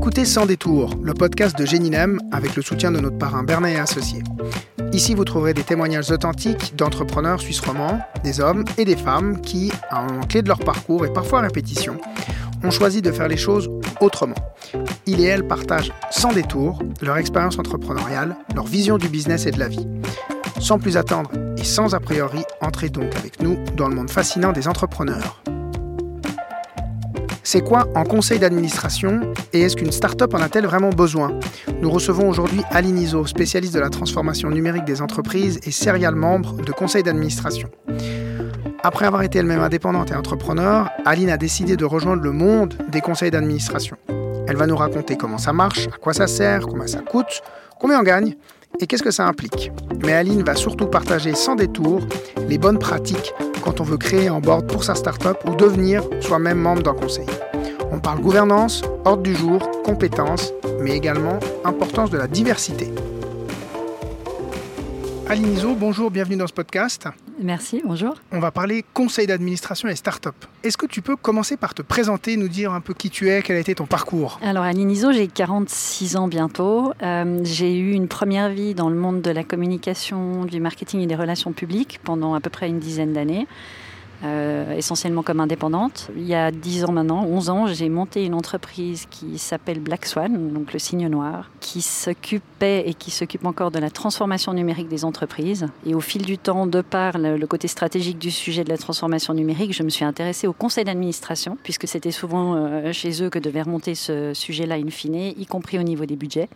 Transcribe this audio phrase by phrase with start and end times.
[0.00, 3.78] écoutez Sans détour, le podcast de Géninem avec le soutien de notre parrain Bernard et
[3.78, 4.22] Associés.
[4.94, 9.70] Ici, vous trouverez des témoignages authentiques d'entrepreneurs suisses romands, des hommes et des femmes qui,
[9.90, 11.98] à un moment clé de leur parcours et parfois à répétition,
[12.64, 13.70] ont choisi de faire les choses
[14.00, 14.36] autrement.
[15.04, 19.58] Ils et elles partagent sans détour leur expérience entrepreneuriale, leur vision du business et de
[19.58, 19.86] la vie.
[20.60, 24.52] Sans plus attendre et sans a priori, entrez donc avec nous dans le monde fascinant
[24.52, 25.42] des entrepreneurs.
[27.52, 31.36] C'est quoi en conseil d'administration et est-ce qu'une start-up en a-t-elle vraiment besoin?
[31.82, 36.62] Nous recevons aujourd'hui Aline Iso, spécialiste de la transformation numérique des entreprises et serial membre
[36.62, 37.68] de conseil d'administration.
[38.84, 43.00] Après avoir été elle-même indépendante et entrepreneur, Aline a décidé de rejoindre le monde des
[43.00, 43.96] conseils d'administration.
[44.46, 47.42] Elle va nous raconter comment ça marche, à quoi ça sert, combien ça coûte,
[47.80, 48.36] combien on gagne
[48.78, 49.72] et qu'est-ce que ça implique?
[50.04, 52.00] Mais Aline va surtout partager sans détour
[52.48, 56.58] les bonnes pratiques quand on veut créer un board pour sa start-up ou devenir soi-même
[56.58, 57.26] membre d'un conseil.
[57.92, 62.90] On parle gouvernance, ordre du jour, compétences, mais également importance de la diversité.
[65.30, 67.06] Aline Iso, bonjour, bienvenue dans ce podcast.
[67.40, 68.16] Merci, bonjour.
[68.32, 70.34] On va parler conseil d'administration et start-up.
[70.64, 73.40] Est-ce que tu peux commencer par te présenter, nous dire un peu qui tu es,
[73.40, 74.40] quel a été ton parcours?
[74.42, 76.94] Alors, Aline Iso, j'ai 46 ans bientôt.
[77.04, 81.06] Euh, j'ai eu une première vie dans le monde de la communication, du marketing et
[81.06, 83.46] des relations publiques pendant à peu près une dizaine d'années.
[84.22, 86.10] Euh, essentiellement comme indépendante.
[86.14, 90.04] Il y a 10 ans maintenant, 11 ans, j'ai monté une entreprise qui s'appelle Black
[90.04, 94.88] Swan, donc le signe noir, qui s'occupait et qui s'occupe encore de la transformation numérique
[94.88, 95.68] des entreprises.
[95.86, 99.32] Et au fil du temps, de par le, côté stratégique du sujet de la transformation
[99.32, 103.38] numérique, je me suis intéressée au conseil d'administration, puisque c'était souvent euh, chez eux que
[103.38, 106.50] devait remonter ce sujet-là in fine, y compris au niveau des budgets.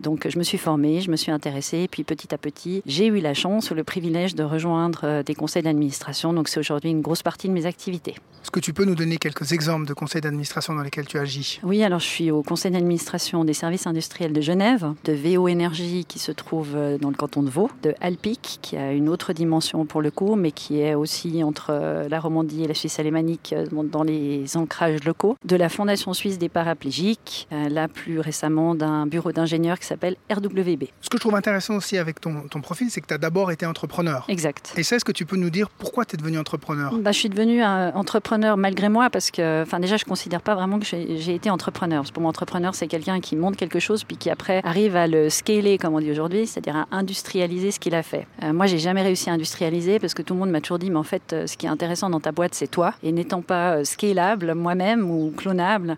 [0.00, 3.06] Donc je me suis formée, je me suis intéressée, et puis petit à petit, j'ai
[3.06, 6.32] eu la chance ou le privilège de rejoindre euh, des conseils d'administration.
[6.32, 8.14] Donc c'est aujourd'hui une grosse partie de mes activités.
[8.42, 11.60] Est-ce que tu peux nous donner quelques exemples de conseils d'administration dans lesquels tu agis?
[11.62, 16.06] Oui, alors je suis au conseil d'administration des services industriels de Genève, de VO Énergie
[16.06, 19.34] qui se trouve euh, dans le canton de Vaud, de Alpic qui a une autre
[19.34, 22.98] dimension pour le coup, mais qui est aussi entre euh, la Romandie et la Suisse
[22.98, 29.06] alémanique dans les ancrages locaux, de la Fondation suisse des paraplégiques, là plus récemment d'un
[29.06, 30.84] bureau d'ingénieurs qui s'appelle RWB.
[31.00, 33.50] Ce que je trouve intéressant aussi avec ton, ton profil, c'est que tu as d'abord
[33.50, 34.24] été entrepreneur.
[34.28, 34.72] Exact.
[34.76, 36.92] Et ça, est-ce que tu peux nous dire pourquoi tu es devenu entrepreneur?
[36.98, 40.42] Bah, Je suis devenu un entrepreneur malgré moi parce que, enfin, déjà, je ne considère
[40.42, 42.04] pas vraiment que j'ai été entrepreneur.
[42.12, 45.30] Pour moi, entrepreneur, c'est quelqu'un qui monte quelque chose puis qui après arrive à le
[45.30, 48.26] scaler, comme on dit aujourd'hui, c'est-à-dire à industrialiser ce qu'il a fait.
[48.42, 50.90] Euh, moi, j'ai jamais réussi à industrialiser parce que tout le monde m'a toujours dit,
[50.90, 52.94] mais en fait, euh, ce qui est intéressant dans ta boîte, c'est toi.
[53.02, 55.96] Et n'étant pas euh, scalable moi-même ou clonable,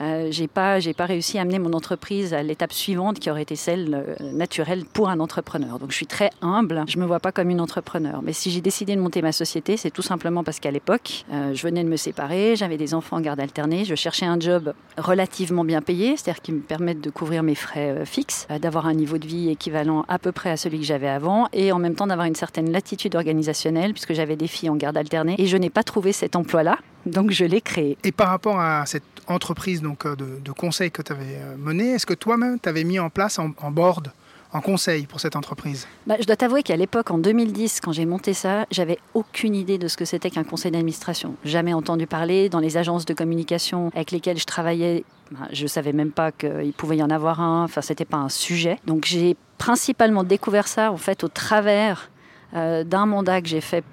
[0.00, 3.42] euh, j'ai pas, j'ai pas réussi à amener mon entreprise à l'étape suivante qui aurait
[3.42, 5.78] été celle euh, naturelle pour un entrepreneur.
[5.78, 8.22] Donc je suis très humble, je me vois pas comme une entrepreneur.
[8.22, 11.54] Mais si j'ai décidé de monter ma société, c'est tout simplement parce qu'à l'époque, euh,
[11.54, 14.72] je venais de me séparer, j'avais des enfants en garde alternée, je cherchais un job
[14.96, 19.18] relativement bien payé, c'est-à-dire qui me permette de couvrir mes frais fixes, d'avoir un niveau
[19.18, 22.06] de vie équivalent à peu près à celui que j'avais avant, et en même temps
[22.06, 25.70] d'avoir une certaine latitude organisationnelle puisque j'avais des filles en garde alternée et je n'ai
[25.70, 26.78] pas trouvé cet emploi-là.
[27.06, 27.96] Donc je l'ai créé.
[28.04, 31.56] Et par rapport à cette entreprise donc, euh, de, de conseil que tu avais euh,
[31.56, 34.12] menée, est-ce que toi-même tu avais mis en place en, board
[34.52, 35.86] en conseil pour cette entreprise?
[36.06, 39.78] Bah, Je dois t'avouer qu'à l'époque, en 2010, quand j'ai monté ça, j'avais aucune idée
[39.78, 41.34] de ce que c'était qu'un conseil d'administration.
[41.44, 45.04] Jamais entendu parler dans les agences de communication avec lesquelles je travaillais.
[45.30, 47.64] Bah, je ne savais même pas qu'il pouvait y en avoir un.
[47.64, 48.78] Enfin, c'était pas un sujet.
[48.86, 52.10] Donc, j'ai principalement découvert ça en fait au travers
[52.54, 53.84] euh, d'un mandat que j'ai fait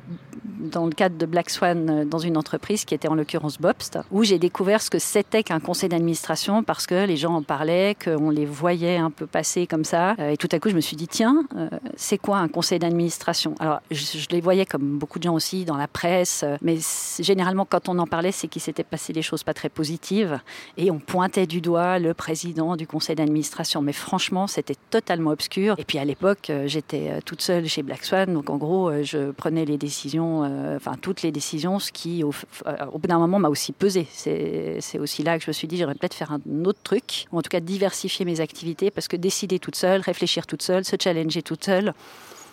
[0.60, 4.00] dans le cadre de Black Swan euh, dans une entreprise qui était en l'occurrence Bobst,
[4.12, 7.96] où j'ai découvert ce que c'était qu'un conseil d'administration parce que les gens en parlaient,
[8.04, 10.16] qu'on les voyait un peu passer comme ça.
[10.20, 12.80] Euh, et tout à coup, je me suis dit, tiens, euh, c'est quoi un conseil
[12.80, 13.56] d'administration?
[13.60, 16.78] Alors, je, les voyais comme beaucoup de gens aussi dans la presse, mais
[17.20, 20.40] généralement, quand on en parlait, c'est qu'il s'était passé des choses pas très positives
[20.78, 23.82] et on pointait du doigt le président du conseil d'administration.
[23.82, 25.76] Mais franchement, c'était totalement obscur.
[25.78, 29.66] Et puis à l'époque, j'étais toute seule chez Black Swan, donc en gros, je prenais
[29.66, 32.34] les décisions euh, toutes les décisions, ce qui au,
[32.66, 34.08] euh, au bout d'un moment m'a aussi pesé.
[34.12, 37.38] C'est aussi là que je me suis dit j'aurais peut-être faire un autre truc, ou
[37.38, 40.96] en tout cas diversifier mes activités, parce que décider toute seule, réfléchir toute seule, se
[41.02, 41.94] challenger toute seule,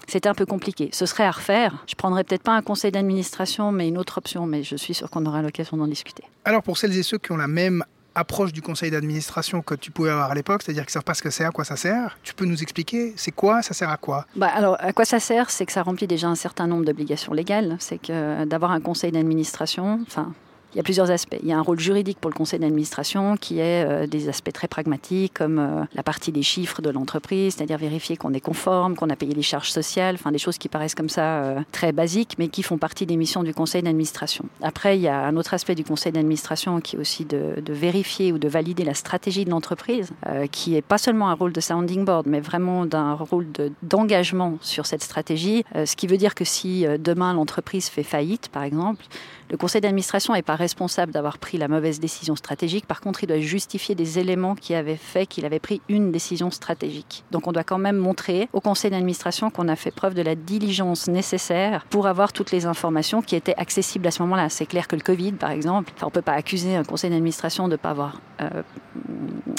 [0.07, 0.89] c'était un peu compliqué.
[0.93, 1.85] Ce serait à refaire.
[1.89, 4.47] Je prendrais peut-être pas un conseil d'administration, mais une autre option.
[4.47, 6.23] Mais je suis sûre qu'on aura l'occasion d'en discuter.
[6.45, 7.85] Alors pour celles et ceux qui ont la même
[8.17, 11.15] approche du conseil d'administration que tu pouvais avoir à l'époque, c'est-à-dire qu'ils ne savent pas
[11.15, 12.19] ce que c'est, à quoi ça sert.
[12.25, 14.27] Tu peux nous expliquer c'est quoi, ça sert à quoi?
[14.35, 15.51] Bah Alors, à quoi ça sert?
[15.51, 17.77] C'est que ça remplit déjà un certain nombre d'obligations légales.
[17.79, 20.33] C'est que d'avoir un conseil d'administration, enfin,
[20.75, 21.39] Il y a plusieurs aspects.
[21.43, 24.53] Il y a un rôle juridique pour le conseil d'administration qui est euh, des aspects
[24.53, 28.95] très pragmatiques comme euh, la partie des chiffres de l'entreprise, c'est-à-dire vérifier qu'on est conforme,
[28.95, 31.93] qu'on a payé les charges sociales, enfin des choses qui paraissent comme ça euh, très
[31.93, 34.45] basiques mais qui font partie des missions du conseil d'administration.
[34.61, 38.33] Après, il y a un autre aspect du conseil d'administration qui est aussi de, vérifier
[38.33, 40.11] ou de valider la stratégie de l'entreprise,
[40.51, 43.47] qui est pas seulement un rôle de sounding board mais vraiment d'un rôle
[43.83, 48.63] d'engagement sur cette stratégie, ce qui veut dire que si demain l'entreprise fait faillite par
[48.63, 49.05] exemple,
[49.51, 52.87] le conseil d'administration n'est pas responsable d'avoir pris la mauvaise décision stratégique.
[52.87, 56.51] Par contre, il doit justifier des éléments qui avaient fait qu'il avait pris une décision
[56.51, 57.25] stratégique.
[57.31, 60.35] Donc on doit quand même montrer au conseil d'administration qu'on a fait preuve de la
[60.35, 64.49] diligence nécessaire pour avoir toutes les informations qui étaient accessibles à ce moment-là.
[64.49, 67.69] C'est clair que le Covid, par exemple, on ne peut pas accuser un conseil d'administration
[67.69, 68.63] de ne pas avoir euh,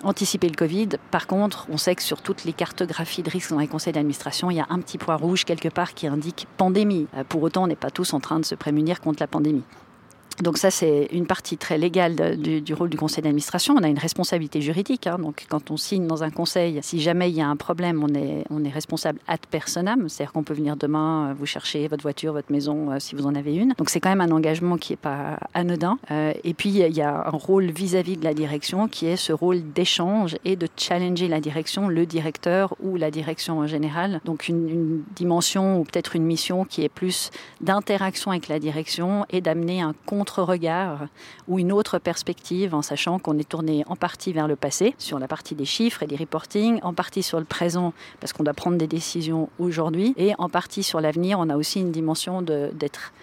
[0.04, 0.90] anticipé le Covid.
[1.12, 4.52] Par contre, on sait que sur toutes les cartographies de risques dans les conseils d'administration,
[4.52, 7.08] il y a un petit point rouge quelque part qui indique pandémie.
[7.16, 9.64] Euh, pour autant, on n'est pas tous en train de se prémunir contre la pandémie.
[10.42, 13.76] Donc ça, c'est une partie très légale du, rôle du conseil d'administration.
[13.78, 15.08] On a une responsabilité juridique.
[15.08, 15.18] Hein.
[15.18, 18.14] Donc quand on signe dans un conseil, si jamais il y a un problème, on
[18.14, 20.08] est, on est responsable ad personam.
[20.08, 23.26] C'est-à-dire qu'on peut venir demain euh, vous chercher votre voiture, votre maison, euh, si vous
[23.26, 23.74] en avez une.
[23.80, 25.98] Donc c'est quand même un engagement qui n'est pas anodin.
[26.12, 29.34] Euh, et puis il y a un rôle vis-à-vis de la direction qui est ce
[29.34, 34.22] rôle d'échange et de challenger la direction, le directeur ou la direction en général.
[34.24, 37.32] Donc une, une dimension ou peut-être une mission qui est plus
[37.62, 41.08] d'interaction avec la direction et d'amener un compte regard
[41.48, 45.20] ou une autre perspective en sachant qu'on est tourné en partie vers le passé, sur
[45.20, 48.54] la partie des chiffres et des reporting, en partie sur le présent parce qu'on doit
[48.54, 51.40] prendre des décisions aujourd'hui et en partie sur l'avenir.
[51.40, 53.14] On a aussi une dimension d'être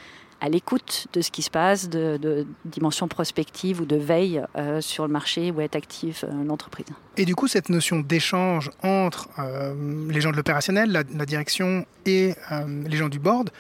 [0.41, 5.07] à l'écoute de ce qui se passe, de, dimension prospective ou de veille euh, sur
[5.07, 6.87] le marché où est active euh, l'entreprise.
[7.17, 9.75] Et du coup, cette notion d'échange entre euh,
[10.11, 12.35] les gens de l'opérationnel, la, direction et
[12.87, 13.51] les gens du board,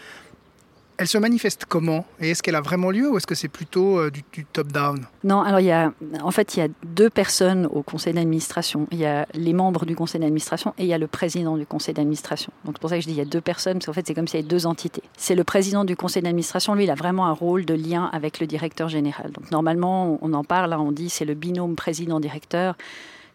[0.96, 2.06] elle se manifeste comment?
[2.20, 5.06] Et est-ce qu'elle a vraiment lieu ou est-ce que c'est plutôt euh, du, top-down?
[5.24, 5.92] Non, alors il y a,
[6.22, 8.86] en fait, il y a deux personnes au conseil d'administration.
[8.92, 11.66] Il y a les membres du conseil d'administration et il y a le président du
[11.66, 12.52] conseil d'administration.
[12.64, 14.06] Donc c'est pour ça que je dis il y a deux personnes, parce qu'en fait
[14.06, 15.02] c'est comme s'il y avait deux entités.
[15.16, 18.40] C'est le président du conseil d'administration, lui, il a vraiment un rôle de lien avec
[18.40, 19.32] le directeur général.
[19.32, 22.76] Donc normalement, on en parle, on dit c'est le binôme président-directeur.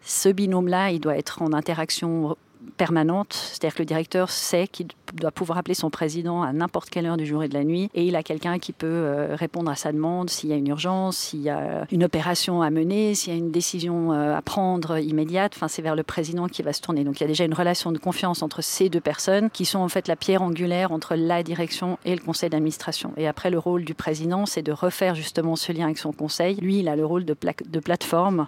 [0.02, 2.36] Ce binôme-là, il doit être en interaction
[2.76, 7.06] permanente, c'est-à-dire que le directeur sait qu'il doit pouvoir appeler son président à n'importe quelle
[7.06, 9.70] heure du jour et de la nuit, et il a quelqu'un qui peut euh, répondre
[9.70, 13.14] à sa demande s'il y a une urgence, s'il y a une opération à mener,
[13.14, 15.52] s'il y a une décision euh, à prendre immédiate.
[15.54, 17.04] Enfin, c'est vers le président qui va se tourner.
[17.04, 19.80] Donc il y a déjà une relation de confiance entre ces deux personnes qui sont
[19.80, 23.12] en fait la pierre angulaire entre la direction et le conseil d'administration.
[23.16, 26.56] Et après, le rôle du président, c'est de refaire justement ce lien avec son conseil.
[26.56, 27.36] Lui, il a le rôle de,
[27.66, 28.46] de plateforme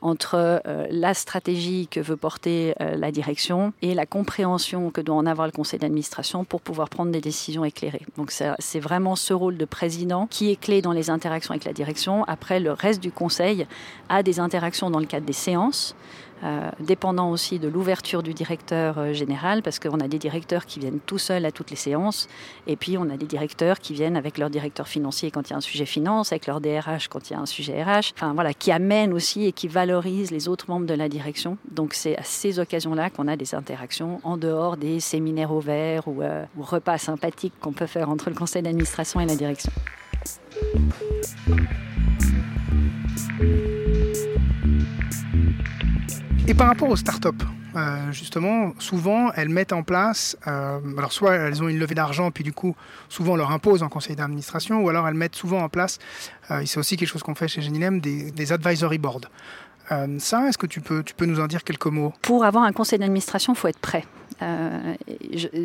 [0.00, 5.26] entre euh, la stratégie que veut porter la direction et la compréhension que doit en
[5.26, 5.97] avoir le conseil d'administration
[6.44, 8.06] pour pouvoir prendre des décisions éclairées.
[8.16, 11.72] Donc c'est vraiment ce rôle de président qui est clé dans les interactions avec la
[11.72, 12.24] direction.
[12.24, 13.66] Après, le reste du conseil
[14.08, 15.94] a des interactions dans le cadre des séances.
[16.44, 20.78] Euh, dépendant aussi de l'ouverture du directeur euh, général, parce qu'on a des directeurs qui
[20.78, 22.28] viennent tout seuls à toutes les séances,
[22.68, 25.54] et puis on a des directeurs qui viennent avec leur directeur financier quand il y
[25.54, 28.34] a un sujet finance, avec leur DRH quand il y a un sujet RH, enfin
[28.34, 31.58] voilà, qui amènent aussi et qui valorisent les autres membres de la direction.
[31.72, 36.22] Donc c'est à ces occasions-là qu'on a des interactions en dehors des séminaires ouverts ou,
[36.22, 39.72] euh, ou repas sympathiques qu'on peut faire entre le conseil d'administration et la direction.
[46.48, 47.44] Et par rapport aux startups,
[47.76, 52.30] euh, justement, souvent, elles mettent en place, euh, alors soit elles ont une levée d'argent,
[52.30, 52.74] puis du coup,
[53.10, 55.98] souvent on leur impose en conseil d'administration, ou alors elles mettent souvent en place,
[56.50, 59.28] euh, et c'est aussi quelque chose qu'on fait chez Genilem, des, des advisory boards.
[60.18, 62.12] Ça, est-ce que tu peux, tu peux nous en dire quelques mots?
[62.22, 64.04] Pour avoir un conseil d'administration, il faut être prêt.
[64.42, 64.94] Euh,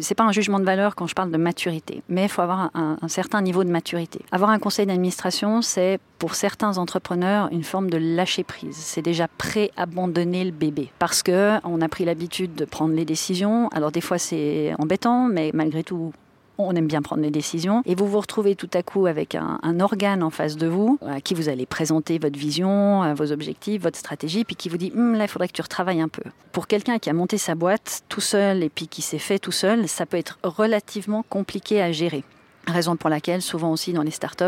[0.01, 2.71] c'est pas un jugement de valeur quand je parle de maturité, mais il faut avoir
[2.73, 4.21] un, certain niveau de maturité.
[4.31, 8.75] Avoir un conseil d'administration, c'est pour certains entrepreneurs une forme de lâcher prise.
[8.75, 12.95] C'est déjà prêt à abandonner le bébé parce que on a pris l'habitude de prendre
[12.95, 13.67] les décisions.
[13.69, 16.13] Alors des fois c'est embêtant, mais malgré tout
[16.57, 19.79] on aime bien prendre les décisions, et vous vous retrouvez tout à coup avec un,
[19.79, 23.81] organe en face de vous, à qui vous allez présenter votre vision, euh, vos objectifs,
[23.81, 26.23] votre stratégie, puis qui vous dit hum, là, il faudrait que tu retravailles un peu.
[26.51, 29.51] Pour quelqu'un qui a monté sa boîte tout seul et puis qui s'est fait tout
[29.51, 32.23] seul, ça peut être relativement compliqué à gérer.
[32.67, 34.45] Raison pour laquelle, souvent aussi dans les startups,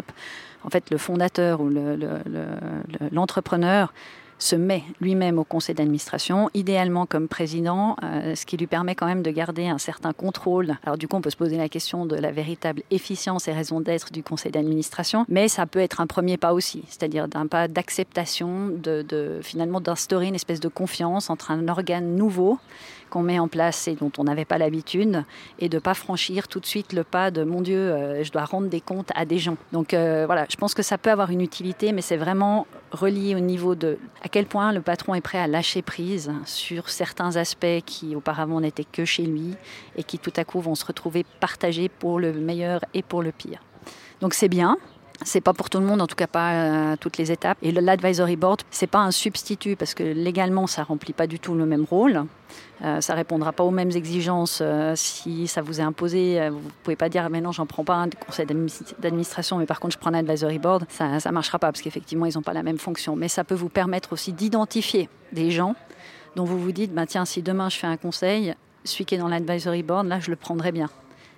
[0.63, 1.69] en fait, le fondateur ou
[3.11, 3.93] l'entrepreneur
[4.37, 9.05] se met lui-même au conseil d'administration, idéalement comme président, euh, ce qui lui permet quand
[9.05, 10.77] même de garder un certain contrôle.
[10.83, 13.79] Alors du coup, on peut se poser la question de la véritable efficience et raison
[13.79, 17.67] d'être du conseil d'administration, mais ça peut être un premier pas aussi, c'est-à-dire d'un pas
[17.67, 22.59] d'acceptation, de, finalement d'instaurer une espèce de confiance entre un organe nouveau
[23.09, 25.23] qu'on met en place et dont on n'avait pas l'habitude,
[25.59, 28.45] et de pas franchir tout de suite le pas de mon Dieu, euh, je dois
[28.45, 29.57] rendre des comptes à des gens.
[29.71, 33.35] Donc euh, voilà, je pense que ça peut avoir une utilité, mais c'est vraiment relié
[33.35, 37.35] au niveau de à quel point le patron est prêt à lâcher prise sur certains
[37.35, 39.55] aspects qui auparavant n'étaient que chez lui
[39.95, 43.31] et qui tout à coup vont se retrouver partagés pour le meilleur et pour le
[43.31, 43.59] pire.
[44.21, 44.77] Donc c'est bien,
[45.23, 47.57] c'est pas pour tout le monde, en tout cas pas à euh, toutes les étapes.
[47.61, 51.53] Et l'advisory board, c'est pas un substitut parce que légalement, ça remplit pas du tout
[51.53, 52.25] le même rôle.
[52.83, 56.49] Euh, ça répondra pas aux mêmes exigences euh, si ça vous est imposé.
[56.49, 59.93] vous pouvez pas dire mais non, j'en prends pas un conseil d'administration, mais par contre
[59.93, 60.85] je prends un advisory board.
[60.89, 63.15] Ça, ça marchera pas parce qu'effectivement ils n'ont pas la même fonction.
[63.15, 65.75] Mais ça peut vous permettre aussi d'identifier des gens
[66.35, 69.19] dont vous vous dites bah tiens si demain je fais un conseil, celui qui est
[69.19, 70.89] dans l'advisory board, là je le prendrai bien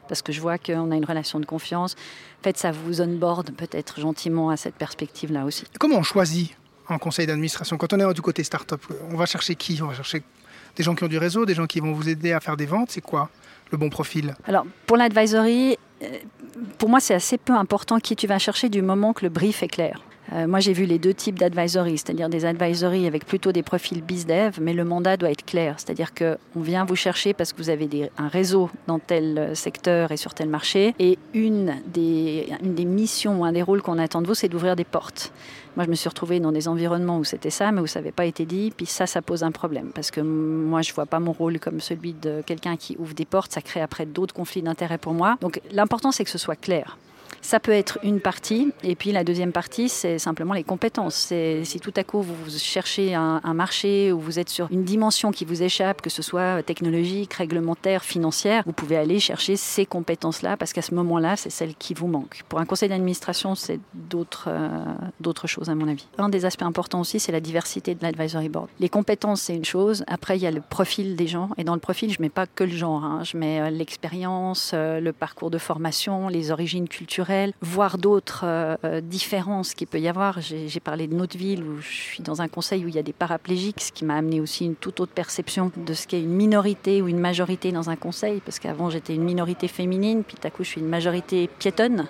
[0.07, 1.95] parce que je vois qu'on a une relation de confiance.
[2.39, 5.65] En fait, ça vous onboard peut-être gentiment à cette perspective-là aussi.
[5.79, 6.55] Comment on choisit
[6.89, 9.93] un conseil d'administration Quand on est du côté start-up, on va chercher qui On va
[9.93, 10.23] chercher
[10.75, 12.65] des gens qui ont du réseau, des gens qui vont vous aider à faire des
[12.65, 13.29] ventes C'est quoi
[13.71, 16.07] le bon profil Alors, pour l'advisory, euh,
[16.77, 19.63] pour moi, c'est assez peu important qui tu vas chercher du moment que le brief
[19.63, 20.01] est clair.
[20.33, 24.01] Euh, moi, j'ai vu les deux types d'advisory, c'est-à-dire des advisory avec plutôt des profils
[24.01, 27.69] bizdev, mais le mandat doit être clair, c'est-à-dire qu'on vient vous chercher parce que vous
[27.69, 32.85] avez un réseau dans tel secteur et sur tel marché, et une des, une des
[32.85, 35.31] missions ou un des rôles qu'on attend de vous, c'est d'ouvrir des portes.
[35.77, 38.11] Moi, je me suis retrouvée dans des environnements où c'était ça, mais où ça n'avait
[38.11, 38.73] pas été dit.
[38.75, 39.91] Puis ça, ça pose un problème.
[39.93, 43.13] Parce que moi, je ne vois pas mon rôle comme celui de quelqu'un qui ouvre
[43.13, 43.51] des portes.
[43.51, 45.37] Ça crée après d'autres conflits d'intérêts pour moi.
[45.39, 46.97] Donc l'important, c'est que ce soit clair.
[47.47, 51.31] Ça peut être une partie, et puis la deuxième partie, c'est simplement les compétences.
[51.63, 55.45] Si tout à coup vous cherchez un, marché ou vous êtes sur une dimension qui
[55.45, 60.73] vous échappe, que ce soit technologique, réglementaire, financière, vous pouvez aller chercher ces compétences-là parce
[60.73, 62.43] qu'à ce moment-là, c'est celles qui vous manquent.
[62.49, 66.05] Pour un conseil d'administration, c'est d'autres euh, choses à mon avis.
[66.17, 68.67] Un des aspects importants aussi, c'est la diversité de l'advisory board.
[68.81, 70.03] Les compétences, c'est une chose.
[70.07, 72.45] Après, il y a le profil des gens, et dans le profil, je mets pas
[72.45, 73.05] que le genre.
[73.05, 73.21] Hein.
[73.23, 78.75] Je mets euh, l'expérience, euh, le parcours de formation, les origines culturelles voir d'autres euh,
[78.83, 80.41] euh, différences qu'il peut y avoir.
[80.41, 83.03] J'ai parlé de notre ville où je suis dans un conseil où il y a
[83.03, 86.33] des paraplégiques, ce qui m'a amené aussi une toute autre perception de ce qu'est une
[86.33, 90.47] minorité ou une majorité dans un conseil, parce qu'avant j'étais une minorité féminine, puis tout
[90.47, 92.07] à coup je suis une majorité piétonne.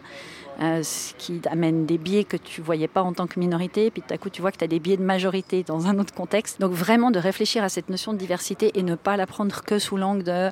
[0.59, 4.01] Euh, ce qui amène des biais que tu voyais pas en tant que minorité, puis
[4.01, 6.15] tout à coup tu vois que tu as des biais de majorité dans un autre
[6.15, 6.59] contexte.
[6.59, 9.77] Donc vraiment de réfléchir à cette notion de diversité et ne pas la prendre que
[9.77, 10.49] sous l'angle de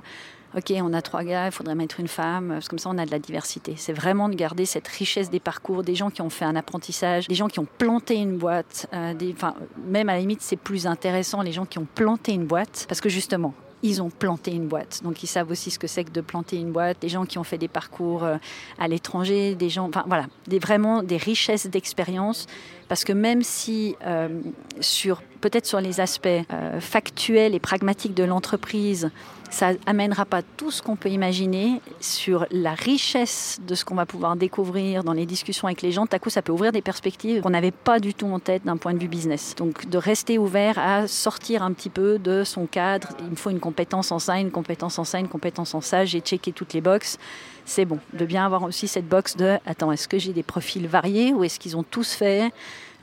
[0.55, 2.97] ok, on a trois gars, il faudrait mettre une femme, parce que comme ça on
[2.97, 3.75] a de la diversité.
[3.77, 7.27] C'est vraiment de garder cette richesse des parcours, des gens qui ont fait un apprentissage,
[7.27, 10.87] des gens qui ont planté une boîte, euh, enfin, même à la limite c'est plus
[10.87, 14.67] intéressant les gens qui ont planté une boîte, parce que justement, ils ont planté une
[14.67, 15.01] boîte.
[15.03, 16.97] Donc ils savent aussi ce que c'est que de planter une boîte.
[17.01, 18.37] Des gens qui ont fait des parcours euh,
[18.79, 22.47] à l'étranger, des gens, enfin voilà, des, vraiment des richesses d'expérience.
[22.87, 24.41] Parce que même si euh,
[24.79, 29.11] sur peut-être sur les aspects euh, factuels et pragmatiques de l'entreprise,
[29.51, 34.07] ça amènera pas tout ce qu'on peut imaginer sur la richesse de ce qu'on va
[34.07, 36.07] pouvoir découvrir dans les discussions avec les gens.
[36.07, 38.77] Tout coup, ça peut ouvrir des perspectives qu'on n'avait pas du tout en tête d'un
[38.77, 39.53] point de vue business.
[39.55, 43.09] Donc, de rester ouvert à sortir un petit peu de son cadre.
[43.19, 46.05] Il me faut une compétence en ça, une compétence en ça, une compétence en ça.
[46.05, 47.19] J'ai checké toutes les boxes.
[47.65, 47.99] C'est bon.
[48.13, 51.43] De bien avoir aussi cette box de attends, est-ce que j'ai des profils variés ou
[51.43, 52.51] est-ce qu'ils ont tous fait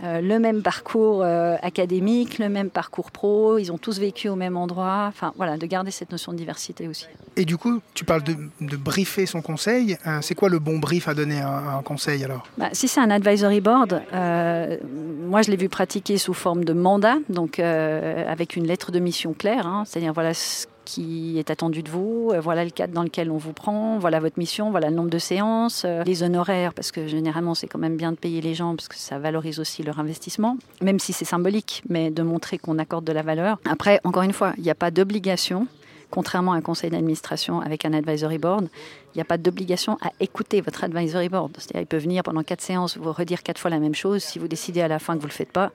[0.03, 4.57] le même parcours euh, académique, le même parcours pro, ils ont tous vécu au même
[4.57, 5.07] endroit.
[5.09, 7.07] Enfin, voilà, de garder cette notion de diversité aussi.
[7.37, 9.97] Et du coup, tu parles de, briefer son conseil.
[10.07, 12.47] Euh, c'est quoi le bon brief à donner à, un conseil alors?
[12.59, 17.17] Bah, Si c'est un advisory board, moi je l'ai vu pratiquer sous forme de mandat,
[17.29, 19.85] donc avec une lettre de mission claire, hein.
[19.87, 23.37] c'est-à-dire voilà ce qui est attendu de vous, euh, voilà le cadre dans lequel on
[23.37, 27.07] vous prend, voilà votre mission, voilà le nombre de séances, euh, les honoraires, parce que
[27.07, 29.99] généralement c'est quand même bien de payer les gens, parce que ça valorise aussi leur
[29.99, 33.59] investissement, même si c'est symbolique, mais de montrer qu'on accorde de la valeur.
[33.69, 35.67] Après, encore une fois, il n'y a pas d'obligation
[36.13, 38.69] contrairement à un conseil d'administration avec un advisory board,
[39.15, 41.53] il n'y a pas d'obligation à écouter votre advisory board.
[41.59, 44.23] C'est-à-dire, il peut venir pendant quatre séances vous redire quatre fois la même chose.
[44.23, 45.71] Si vous décidez à la fin que vous ne le faites pas,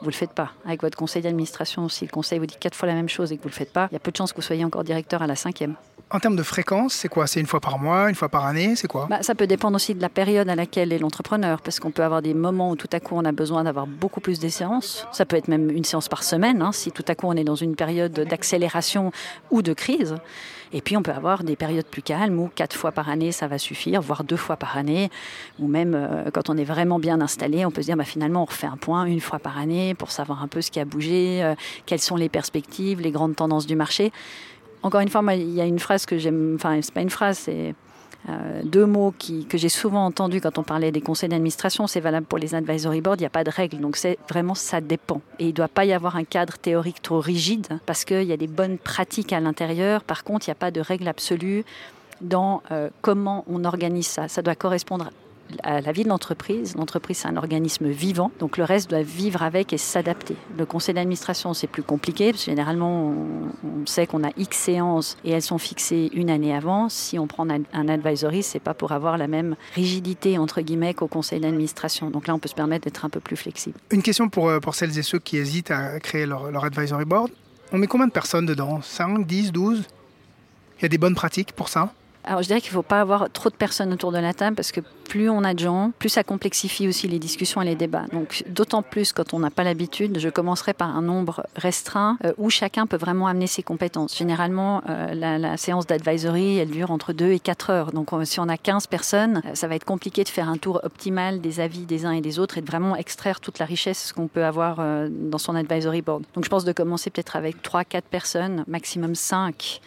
[0.00, 0.52] vous ne le faites pas.
[0.64, 3.36] Avec votre conseil d'administration, si le conseil vous dit quatre fois la même chose et
[3.36, 4.64] que vous ne le faites pas, il y a peu de chances que vous soyez
[4.64, 5.74] encore directeur à la cinquième.
[6.12, 7.28] En termes de fréquence, c'est quoi?
[7.28, 9.06] C'est une fois par mois, une fois par année C'est quoi?
[9.08, 12.02] Bah, Ça peut dépendre aussi de la période à laquelle est l'entrepreneur, parce qu'on peut
[12.02, 15.06] avoir des moments où tout à coup on a besoin d'avoir beaucoup plus de séances.
[15.12, 17.44] Ça peut être même une séance par semaine, hein, si tout à coup on est
[17.44, 19.12] dans une période d'accélération
[19.52, 20.16] ou de crise.
[20.72, 23.46] Et puis on peut avoir des périodes plus calmes où quatre fois par année, ça
[23.46, 25.10] va suffire, voire deux fois par année.
[25.58, 28.42] Ou même euh, quand on est vraiment bien installé, on peut se dire bah, finalement
[28.42, 30.84] on refait un point une fois par année pour savoir un peu ce qui a
[30.84, 31.54] bougé, euh,
[31.86, 34.12] quelles sont les perspectives, les grandes tendances du marché.
[34.82, 37.38] Encore une fois, il y a une phrase que j'aime, enfin c'est pas une phrase,
[37.38, 37.74] c'est
[38.28, 42.00] euh, deux mots qui, que j'ai souvent entendus quand on parlait des conseils d'administration, c'est
[42.00, 43.78] valable pour les advisory boards, il n'y a pas de règles.
[43.78, 45.20] Donc c'est vraiment ça dépend.
[45.38, 48.32] Et il ne doit pas y avoir un cadre théorique trop rigide parce qu'il y
[48.32, 50.02] a des bonnes pratiques à l'intérieur.
[50.04, 51.64] Par contre, il n'y a pas de règle absolue
[52.20, 54.28] dans euh, comment on organise ça.
[54.28, 55.10] Ça doit correspondre
[55.62, 56.76] à la vie de l'entreprise.
[56.76, 60.36] L'entreprise, c'est un organisme vivant, donc le reste doit vivre avec et s'adapter.
[60.56, 63.14] Le conseil d'administration, c'est plus compliqué, parce que généralement,
[63.64, 66.88] on, sait qu'on a X séances et elles sont fixées une année avant.
[66.88, 71.08] Si on prend un advisory, c'est pas pour avoir la même rigidité, entre guillemets, qu'au
[71.08, 72.10] conseil d'administration.
[72.10, 73.78] Donc là, on peut se permettre d'être un peu plus flexible.
[73.90, 77.30] Une question pour, euh, celles et ceux qui hésitent à créer leur, leur advisory board.
[77.72, 78.80] On met combien de personnes dedans?
[78.82, 79.84] 5, 10, 12
[80.78, 81.92] Il y a des bonnes pratiques pour ça?
[82.24, 84.56] Alors je dirais qu'il ne faut pas avoir trop de personnes autour de la table
[84.56, 87.74] parce que plus on a de gens, plus ça complexifie aussi les discussions et les
[87.74, 88.06] débats.
[88.12, 92.32] Donc d'autant plus quand on n'a pas l'habitude, je commencerai par un nombre restreint euh,
[92.38, 94.16] où chacun peut vraiment amener ses compétences.
[94.16, 97.92] Généralement, euh, la, séance d'advisory, elle dure entre 2 et 4 heures.
[97.92, 100.80] Donc si on a 15 personnes, euh, ça va être compliqué de faire un tour
[100.84, 104.12] optimal des avis des uns et des autres et de vraiment extraire toute la richesse
[104.12, 106.22] qu'on peut avoir dans son advisory board.
[106.34, 109.80] Donc je pense de commencer peut-être avec 3-4 personnes, maximum 5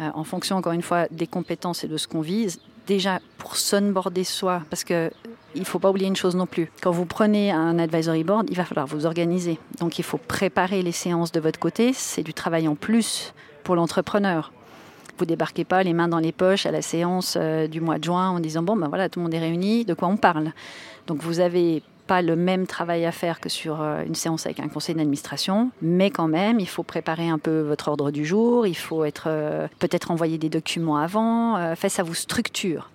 [0.00, 2.60] euh, en fonction, encore une fois, des compétences et de ce qu'on vise.
[2.86, 5.10] Déjà, pour sunboarder soi, parce que
[5.56, 6.70] il faut pas oublier une chose non plus.
[6.82, 9.58] Quand vous prenez un advisory board, il va falloir vous organiser.
[9.80, 11.92] Donc il faut préparer les séances de votre côté.
[11.92, 13.32] C'est du travail en plus
[13.64, 14.52] pour l'entrepreneur.
[15.18, 18.04] Vous débarquez pas les mains dans les poches à la séance euh, du mois de
[18.04, 20.52] juin en disant bon ben voilà tout le monde est réuni, de quoi on parle.
[21.06, 24.60] Donc vous avez pas le même travail à faire que sur euh, une séance avec
[24.60, 28.66] un conseil d'administration, mais quand même, il faut préparer un peu votre ordre du jour,
[28.66, 32.90] il faut être euh, peut-être envoyer des documents avant, euh, ça vous structure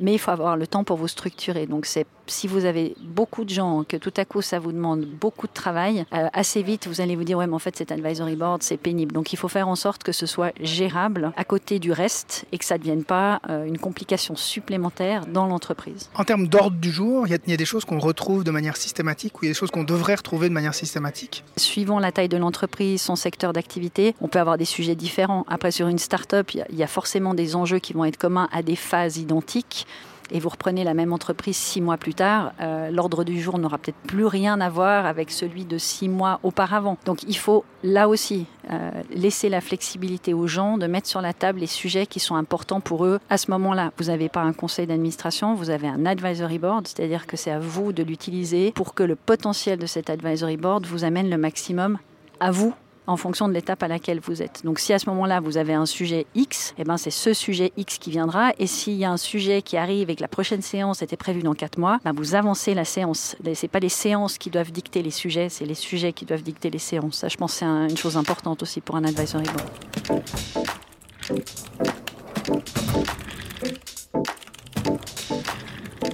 [0.00, 1.66] mais il faut avoir le temps pour vous structurer.
[1.66, 5.04] Donc c'est si vous avez beaucoup de gens, que tout à coup ça vous demande
[5.04, 7.92] beaucoup de travail, euh, assez vite vous allez vous dire ouais mais en fait cet
[7.92, 9.12] advisory board c'est pénible.
[9.12, 12.58] Donc il faut faire en sorte que ce soit gérable à côté du reste et
[12.58, 16.10] que ça ne devienne pas euh, une complication supplémentaire dans l'entreprise.
[16.14, 19.36] En termes d'ordre du jour, il y, a des choses qu'on retrouve de manière systématique
[19.36, 21.44] ou il y a des choses qu'on devrait retrouver de manière systématique?
[21.56, 25.44] Suivant la taille de l'entreprise, son secteur d'activité, on peut avoir des sujets différents.
[25.48, 28.62] Après sur une start-up, il y a forcément des enjeux qui vont être communs à
[28.62, 29.83] des phases identiques
[30.30, 33.78] et vous reprenez la même entreprise six mois plus tard, euh, l'ordre du jour n'aura
[33.78, 36.96] peut-être plus rien à voir avec celui de six mois auparavant.
[37.04, 41.32] Donc il faut là aussi euh, laisser la flexibilité aux gens de mettre sur la
[41.32, 43.92] table les sujets qui sont importants pour eux à ce moment-là.
[43.98, 47.58] Vous n'avez pas un conseil d'administration, vous avez un advisory board, c'est-à-dire que c'est à
[47.58, 51.98] vous de l'utiliser pour que le potentiel de cet advisory board vous amène le maximum
[52.40, 52.74] à vous
[53.06, 54.62] en fonction de l'étape à laquelle vous êtes.
[54.64, 57.72] Donc si à ce moment-là vous avez un sujet X, eh ben c'est ce sujet
[57.76, 58.52] X qui viendra.
[58.58, 61.42] Et s'il y a un sujet qui arrive et que la prochaine séance était prévue
[61.42, 63.36] dans quatre mois, ben vous avancez la séance.
[63.54, 66.70] C'est pas les séances qui doivent dicter les sujets, c'est les sujets qui doivent dicter
[66.70, 67.18] les séances.
[67.18, 70.22] Ça, je pense, c'est une chose importante aussi pour un advisory board.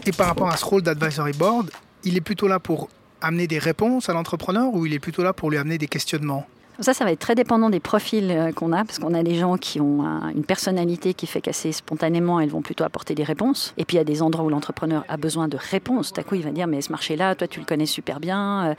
[0.06, 1.70] Et par rapport à ce rôle d'advisory board,
[2.04, 2.88] il est plutôt là pour
[3.20, 6.46] amener des réponses à l'entrepreneur ou il est plutôt là pour lui amener des questionnements?
[6.80, 9.34] Ça, ça va être très dépendant des profils euh, qu'on a, parce qu'on a des
[9.34, 10.02] gens qui ont
[10.34, 13.74] une personnalité qui fait qu'assez spontanément, elles vont plutôt apporter des réponses.
[13.76, 16.12] Et puis il y a des endroits où l'entrepreneur a besoin de réponses.
[16.12, 18.64] Tout à coup, il va dire, mais ce marché-là, toi, tu le connais super bien.
[18.64, 18.74] Euh,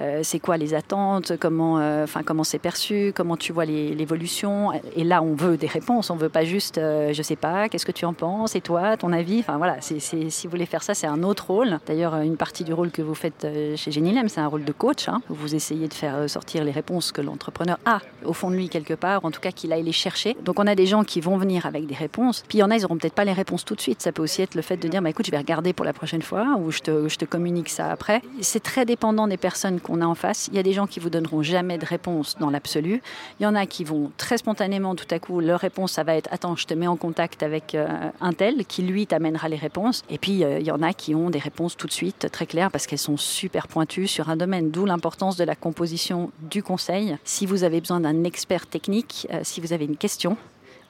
[0.00, 5.22] euh, c'est quoi les attentes Comment, comment c'est perçu Comment tu vois l'évolution Et là,
[5.22, 6.10] on veut des réponses.
[6.10, 9.12] On veut pas juste, je sais pas, qu'est-ce que tu en penses Et toi, ton
[9.12, 9.98] avis Enfin voilà, si
[10.44, 11.78] vous voulez faire ça, c'est un autre rôle.
[11.86, 15.08] D'ailleurs, une partie du rôle que vous faites chez Genilem, c'est un rôle de coach.
[15.08, 18.56] Hein, vous essayez de faire sortir les réponses que l'entrepreneur l'entrepreneur a au fond de
[18.56, 20.36] lui quelque part, en tout cas qu'il aille les chercher.
[20.44, 22.70] Donc on a des gens qui vont venir avec des réponses, puis il y en
[22.70, 24.00] a, ils n'auront peut-être pas les réponses tout de suite.
[24.00, 25.92] Ça peut aussi être le fait de dire, bah, écoute, je vais regarder pour la
[25.92, 28.22] prochaine fois, ou je te, je te communique ça après.
[28.40, 30.48] C'est très dépendant des personnes qu'on a en face.
[30.48, 33.02] Il y a des gens qui vous donneront jamais de réponse dans l'absolu.
[33.40, 36.14] Il y en a qui vont très spontanément, tout à coup, leur réponse, ça va
[36.14, 37.86] être, attends, je te mets en contact avec euh,
[38.20, 40.02] un tel, qui lui t'amènera les réponses.
[40.08, 42.46] Et puis euh, il y en a qui ont des réponses tout de suite, très
[42.46, 46.62] claires, parce qu'elles sont super pointues sur un domaine, d'où l'importance de la composition du
[46.62, 47.16] conseil.
[47.24, 50.36] Si vous avez besoin d'un expert technique euh, si vous avez une question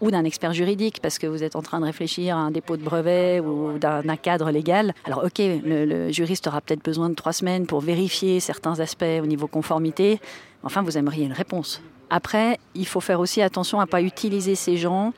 [0.01, 2.77] ou d'un expert juridique parce que vous êtes en train de réfléchir à un dépôt
[2.77, 4.93] de brevet ou d'un cadre légal.
[5.05, 9.27] Alors ok, le, juriste aura peut-être besoin de trois semaines pour vérifier certains aspects au
[9.27, 10.21] niveau conformité.
[10.65, 11.81] Enfin, vous aimeriez une réponse.
[12.11, 15.13] Après, il faut faire aussi attention à ne pas utiliser ces gens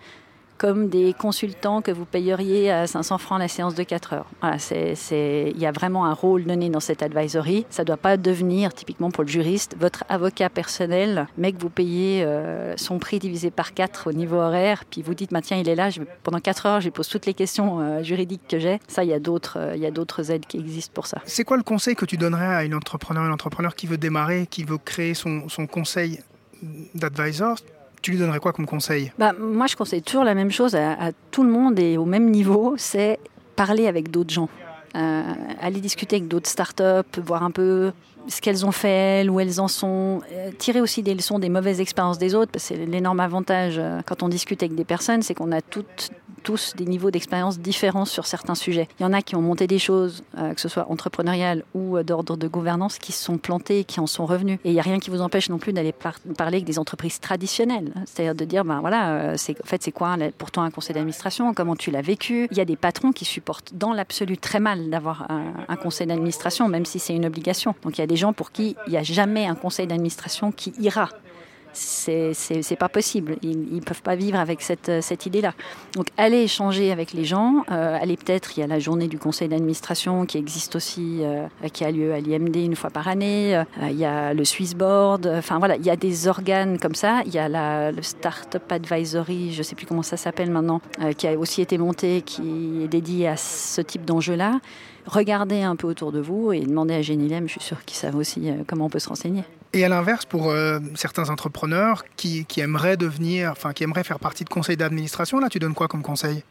[0.58, 4.26] comme des consultants que vous payeriez à 500 francs la séance de 4 heures.
[4.70, 7.66] Il y a vraiment un rôle donné dans cette advisory.
[7.70, 11.70] Ça ne doit pas devenir, typiquement pour le juriste, votre avocat personnel, mais que vous
[11.70, 15.58] payez euh, son prix divisé par 4 au niveau horaire, puis vous dites, bah, tiens,
[15.58, 15.90] il est là,
[16.22, 18.80] pendant 4 heures, je lui pose toutes les questions euh, juridiques que j'ai.
[18.88, 21.20] Ça, il y a d'autres, euh, il y a d'autres aides qui existent pour ça.
[21.24, 24.46] C'est quoi le conseil que tu donnerais à une entrepreneur, un entrepreneur qui veut démarrer,
[24.46, 26.20] qui veut créer son conseil
[26.94, 27.56] d'advisor
[28.06, 29.10] tu lui donnerais quoi comme conseil?
[29.18, 32.30] Bah, Moi, je conseille toujours la même chose à, tout le monde et au même
[32.30, 33.18] niveau, c'est
[33.56, 34.48] parler avec d'autres gens.
[34.94, 35.22] Euh,
[35.60, 37.90] aller discuter avec d'autres startups, voir un peu
[38.28, 41.48] ce qu'elles ont fait elles, où elles en sont, euh, tirer aussi des leçons des
[41.48, 45.22] mauvaises expériences des autres, parce que l'énorme avantage euh, quand on discute avec des personnes,
[45.22, 46.10] c'est qu'on a toutes
[46.42, 48.86] tous des niveaux d'expérience différents sur certains sujets.
[49.00, 52.00] Il y en a qui ont monté des choses, euh, que ce soit entrepreneuriales ou
[52.04, 54.60] d'ordre de gouvernance, qui se sont plantées, qui en sont revenus.
[54.64, 57.18] Et il n'y a rien qui vous empêche non plus d'aller parler avec des entreprises
[57.18, 57.92] traditionnelles.
[58.04, 61.52] C'est-à-dire de dire, ben voilà, c'est, en fait, c'est quoi pour toi un conseil d'administration?
[61.52, 62.46] Comment tu l'as vécu?
[62.52, 66.68] Il y a des patrons qui supportent dans l'absolu très mal d'avoir un, conseil d'administration,
[66.68, 67.74] même si c'est une obligation.
[67.82, 70.72] Donc il y a gens pour qui il n'y a jamais un conseil d'administration qui
[70.78, 71.08] ira
[71.76, 73.36] c'est pas possible.
[73.42, 75.54] Ils ne peuvent pas vivre avec cette, idée-là.
[75.94, 77.64] Donc, allez échanger avec les gens.
[77.70, 81.46] Euh, allez peut-être, il y a la journée du conseil d'administration qui existe aussi, euh,
[81.72, 83.56] qui a lieu à l'IMD une fois par année.
[83.56, 85.26] Euh, il y a le Swissboard.
[85.38, 87.22] Enfin, voilà, il y a des organes comme ça.
[87.26, 87.48] Il y a
[87.90, 90.80] le Startup Advisory, je ne sais plus comment ça s'appelle maintenant,
[91.16, 94.60] qui a aussi été monté, qui est dédié à ce type d'enjeu-là
[95.06, 98.16] regardez un peu autour de vous et demandez à Génilem, je suis sûre qu'ils savent
[98.16, 99.44] aussi comment on peut se renseigner.
[99.72, 104.42] Et à l'inverse, pour euh, certains entrepreneurs qui, aimeraient devenir, enfin qui aimeraient faire partie
[104.44, 106.44] de conseils d'administration, là, tu donnes quoi comme conseil?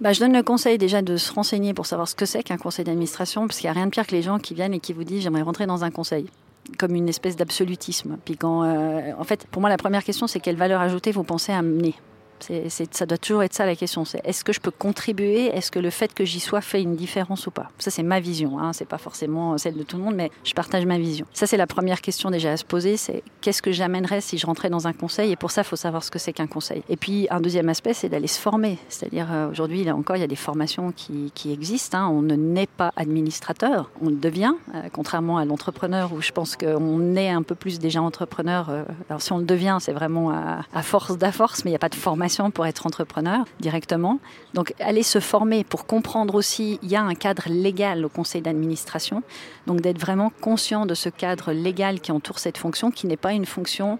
[0.00, 2.56] Bah, je donne le conseil déjà de se renseigner pour savoir ce que c'est qu'un
[2.56, 4.80] conseil d'administration, parce qu'il n'y a rien de pire que les gens qui viennent et
[4.80, 6.30] qui vous disent j'aimerais rentrer dans un conseil
[6.78, 8.16] comme une espèce d'absolutisme.
[8.24, 11.24] Puis quand, euh, en fait, pour moi, la première question, c'est quelle valeur ajoutée vous
[11.24, 11.94] pensez amener?
[12.42, 14.04] Ça doit toujours être ça la question.
[14.04, 15.46] C'est est-ce que je peux contribuer?
[15.46, 17.68] Est-ce que le fait que j'y sois fait une différence ou pas?
[17.78, 18.58] Ça, c'est ma vision.
[18.58, 21.26] Hein, c'est pas forcément celle de tout le monde, mais je partage ma vision.
[21.32, 22.96] Ça, c'est la première question déjà à se poser.
[22.96, 25.32] C'est qu'est-ce que j'amènerais si je rentrais dans un conseil?
[25.32, 26.82] Et pour ça, il faut savoir ce que c'est qu'un conseil.
[26.88, 28.78] Et puis, un deuxième aspect, c'est d'aller se former.
[28.88, 31.98] C'est-à-dire, euh, aujourd'hui, là encore, il y a des formations qui, existent.
[31.98, 32.08] Hein.
[32.08, 36.56] On ne naît pas administrateur, on le devient, euh, contrairement à l'entrepreneur où je pense
[36.56, 38.70] qu'on est un peu plus déjà entrepreneur.
[38.70, 41.76] Euh, alors, si on le devient, c'est vraiment à, à force d'à-force, mais il n'y
[41.76, 44.18] a pas de formation pour être entrepreneur directement.
[44.54, 48.42] Donc aller se former pour comprendre aussi, il y a un cadre légal au conseil
[48.42, 49.22] d'administration.
[49.66, 53.32] Donc d'être vraiment conscient de ce cadre légal qui entoure cette fonction, qui n'est pas
[53.32, 53.98] une fonction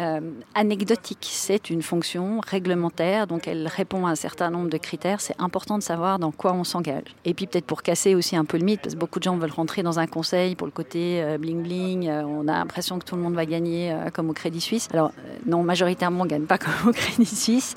[0.00, 0.20] euh,
[0.54, 1.28] anecdotique.
[1.30, 5.20] C'est une fonction réglementaire, donc elle répond à un certain nombre de critères.
[5.20, 7.16] C'est important de savoir dans quoi on s'engage.
[7.24, 9.36] Et puis peut-être pour casser aussi un peu le mythe, parce que beaucoup de gens
[9.36, 12.08] veulent rentrer dans un conseil pour le côté euh, bling bling.
[12.08, 14.88] Euh, on a l'impression que tout le monde va gagner comme au Crédit Suisse.
[14.92, 15.12] Alors
[15.46, 17.74] non, majoritairement, on ne gagne pas comme au Crédit Suisse.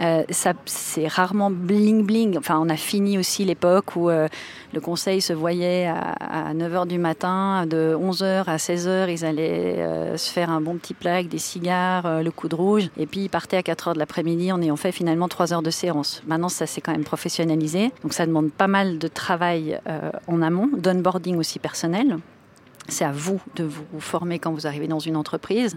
[0.00, 0.24] Euh,
[0.64, 2.38] c'est rarement bling bling.
[2.38, 4.28] Enfin, on a fini aussi l'époque où euh,
[4.72, 10.16] le conseil se voyait à, 9h du matin, de 11h à 16h, ils allaient euh,
[10.16, 13.28] se faire un bon petit plat avec des cigares, le coude rouge, et puis ils
[13.28, 16.22] partaient à 4h de l'après-midi en ayant fait finalement 3 heures de séance.
[16.26, 19.78] Maintenant, ça s'est quand même professionnalisé, donc ça demande pas mal de travail
[20.26, 22.18] en amont, d'onboarding aussi personnel.
[22.88, 25.76] C'est à vous de vous former quand vous arrivez dans une entreprise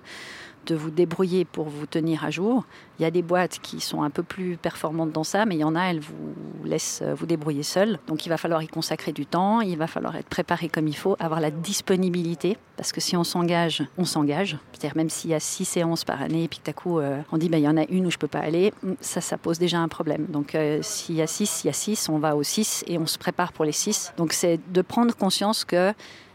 [0.66, 2.66] de vous débrouiller pour vous tenir à jour.
[3.00, 5.60] Il y a des boîtes qui sont un peu plus performantes dans ça, mais il
[5.60, 8.00] y en a, elles vous laissent euh, vous débrouiller seul.
[8.08, 10.96] Donc il va falloir y consacrer du temps, il va falloir être préparé comme il
[10.96, 14.58] faut, avoir la disponibilité, parce que si on s'engage, on s'engage.
[14.72, 17.22] C'est-à-dire même s'il y a six séances par année, et puis tout à coup euh,
[17.32, 19.22] on dit bah, il y en a une où je peux pas aller, hum, ça,
[19.22, 20.28] ça pose déjà un problème.
[20.30, 22.98] Donc euh, s'il y a six, il y a six, on va aux six et
[22.98, 24.14] on se prépare pour les six.
[24.18, 25.94] Donc c'est de prendre conscience que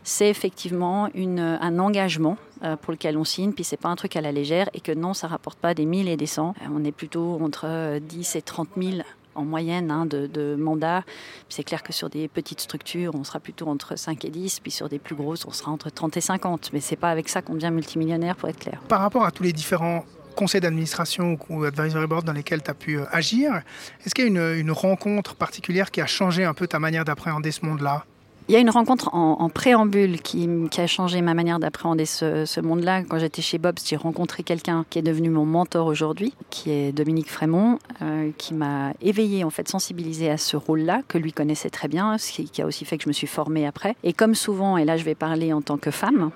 [0.09, 4.21] c'est effectivement un engagement euh, pour lequel on signe, puis c'est pas un truc à
[4.21, 6.49] la légère, et que non, ça rapporte pas des 1000 et des 100.
[6.49, 8.99] Euh, on est plutôt entre 10 euh, et 30 000
[9.35, 11.05] en moyenne hein, de, mandats.
[11.49, 14.73] C'est clair que sur des petites structures, on sera plutôt entre 5 et 10, puis
[14.73, 16.71] sur des plus grosses, on sera entre 30 et 50.
[16.73, 18.81] Mais c'est pas avec ça qu'on devient multimillionnaire, pour être clair.
[18.89, 22.75] Par rapport à tous les différents conseils d'administration ou advisory board dans lesquels tu as
[22.75, 23.63] pu agir,
[24.05, 27.05] est-ce qu'il y a une, une rencontre particulière qui a changé un peu ta manière
[27.05, 28.05] d'appréhender ce monde-là?
[28.49, 33.03] Il y a une rencontre en, préambule qui, a changé ma manière d'appréhender ce, monde-là.
[33.03, 36.93] Quand j'étais chez Bob's, j'ai rencontré quelqu'un qui est devenu mon mentor aujourd'hui, qui est
[36.93, 41.69] Dominique Frémont, euh, qui m'a éveillé, en fait, sensibilisé à ce rôle-là, que lui connaissait
[41.69, 43.97] très bien, ce qui, a aussi fait que je me suis formée après.
[44.03, 46.31] Et comme souvent, et là je vais parler en tant que femme,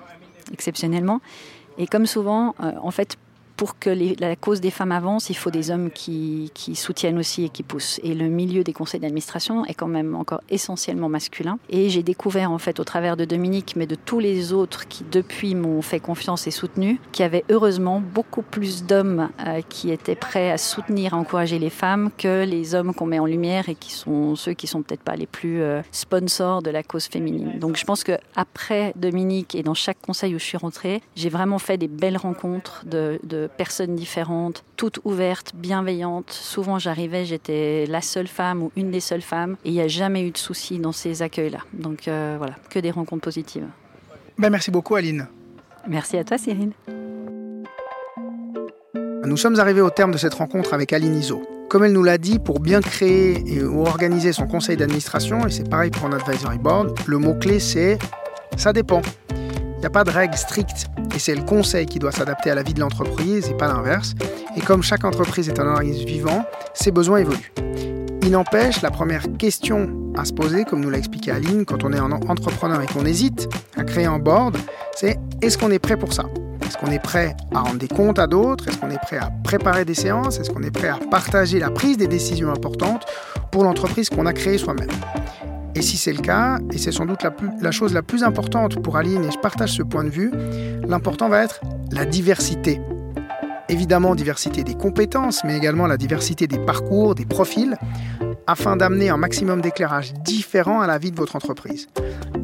[0.52, 1.22] exceptionnellement,
[1.78, 3.16] et comme souvent, euh, en fait,
[3.56, 7.48] pour que la cause des femmes avance, il faut des hommes qui, soutiennent aussi et
[7.48, 8.00] qui poussent.
[8.02, 11.58] Et le milieu des conseils d'administration est quand même encore essentiellement masculin.
[11.68, 15.04] Et j'ai découvert en fait au travers de Dominique, mais de tous les autres qui
[15.10, 19.90] depuis m'ont fait confiance et soutenu, qu'il y avait heureusement beaucoup plus d'hommes euh, qui
[19.90, 23.68] étaient prêts à soutenir, à encourager les femmes que les hommes qu'on met en lumière
[23.68, 27.06] et qui sont ceux qui sont peut-être pas les plus euh, sponsors de la cause
[27.06, 27.58] féminine.
[27.58, 31.28] Donc je pense que après Dominique et dans chaque conseil où je suis rentrée, j'ai
[31.28, 36.30] vraiment fait des belles rencontres de, de personnes différentes, toutes ouvertes, bienveillantes.
[36.30, 39.88] Souvent, j'arrivais, j'étais la seule femme ou une des seules femmes, et il n'y a
[39.88, 41.60] jamais eu de soucis dans ces accueils-là.
[41.72, 43.66] Donc euh, voilà, que des rencontres positives.
[44.38, 45.28] Ben, merci beaucoup, Aline.
[45.86, 46.72] Merci à toi, Cyril.
[49.24, 51.42] Nous sommes arrivés au terme de cette rencontre avec Aline Iso.
[51.68, 55.68] Comme elle nous l'a dit, pour bien créer et organiser son conseil d'administration, et c'est
[55.70, 57.98] pareil pour un advisory board, le mot-clé c'est
[58.56, 59.00] ça dépend.
[59.82, 62.54] Il n'y a pas de règles strictes et c'est le conseil qui doit s'adapter à
[62.54, 64.14] la vie de l'entreprise et pas l'inverse.
[64.56, 67.52] Et comme chaque entreprise est un organisme vivant, ses besoins évoluent.
[68.22, 71.92] Il n'empêche, la première question à se poser, comme nous l'a expliqué Aline, quand on
[71.92, 74.56] est un entrepreneur et qu'on hésite à créer un board,
[74.94, 76.26] c'est est-ce qu'on est prêt pour ça?
[76.64, 78.68] Est-ce qu'on est prêt à rendre des comptes à d'autres?
[78.68, 80.38] Est-ce qu'on est prêt à préparer des séances?
[80.38, 83.04] Est-ce qu'on est prêt à partager la prise des décisions importantes
[83.50, 84.90] pour l'entreprise qu'on a créée soi-même?
[85.74, 87.22] Et si c'est le cas, et c'est sans doute
[87.60, 90.30] la, chose la plus importante pour Aline, et je partage ce point de vue,
[90.86, 92.80] l'important va être la diversité.
[93.68, 97.76] Évidemment, diversité des compétences, mais également la diversité des parcours, des profils,
[98.46, 101.88] afin d'amener un maximum d'éclairage différent à la vie de votre entreprise.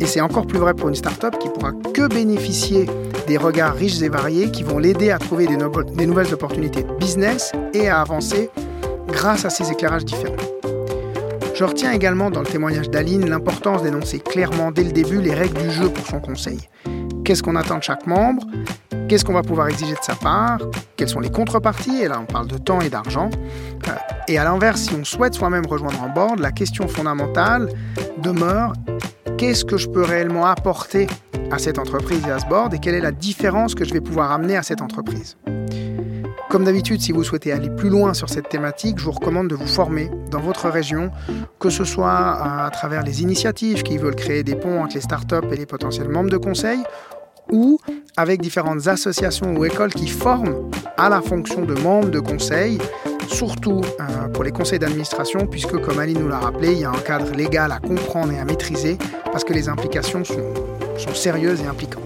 [0.00, 2.86] Et c'est encore plus vrai pour une start-up qui pourra que bénéficier
[3.26, 5.58] des regards riches et variés qui vont l'aider à trouver des,
[5.96, 8.48] des nouvelles opportunités de business et à avancer
[9.08, 10.36] grâce à ces éclairages différents.
[11.58, 15.60] Je retiens également dans le témoignage d'Aline l'importance d'énoncer clairement dès le début les règles
[15.60, 16.60] du jeu pour son conseil.
[17.24, 18.44] Qu'est-ce qu'on attend de chaque membre?
[19.08, 20.60] Qu'est-ce qu'on va pouvoir exiger de sa part?
[20.96, 22.00] Quelles sont les contreparties?
[22.00, 23.28] Et là, on parle de temps et d'argent.
[23.88, 23.90] Euh,
[24.28, 27.68] et à l'inverse, si on souhaite soi-même rejoindre un board, la question fondamentale
[28.22, 28.72] demeure
[29.36, 31.08] qu'est-ce que je peux réellement apporter
[31.50, 34.00] à cette entreprise et à ce board et quelle est la différence que je vais
[34.00, 35.36] pouvoir amener à cette entreprise?
[36.48, 39.54] Comme d'habitude, si vous souhaitez aller plus loin sur cette thématique, je vous recommande de
[39.54, 41.10] vous former dans votre région,
[41.60, 45.46] que ce soit à travers les initiatives qui veulent créer des ponts entre les startups
[45.52, 46.78] et les potentiels membres de conseil,
[47.52, 47.78] ou
[48.16, 52.78] avec différentes associations ou écoles qui forment à la fonction de membres de conseil,
[53.28, 56.90] surtout euh, pour les conseils d'administration, puisque comme Aline nous l'a rappelé, il y a
[56.90, 58.96] un cadre légal à comprendre et à maîtriser,
[59.30, 62.02] parce que les implications sont sérieuses et impliquantes.